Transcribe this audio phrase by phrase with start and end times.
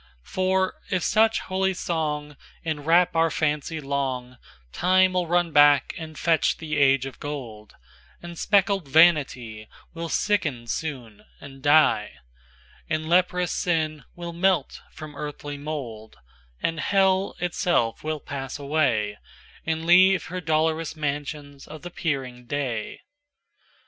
[0.25, 4.39] XIVFor, if such holy songEnwrap our fancy long,
[4.73, 7.75] Time will run back and fetch the Age of Gold;
[8.19, 12.13] And speckled VanityWill sicken soon and die,
[12.89, 16.17] And leprous Sin will melt from earthly mould;
[16.63, 19.19] And Hell itself will pass away,
[19.67, 23.01] And leave her dolorous mansions of the peering day.